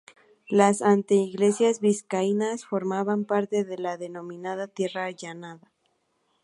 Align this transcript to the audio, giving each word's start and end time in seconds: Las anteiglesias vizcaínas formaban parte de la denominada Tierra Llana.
Las 0.49 0.81
anteiglesias 0.81 1.79
vizcaínas 1.79 2.65
formaban 2.65 3.23
parte 3.25 3.63
de 3.63 3.77
la 3.77 3.97
denominada 3.97 4.67
Tierra 4.67 5.11
Llana. 5.11 5.59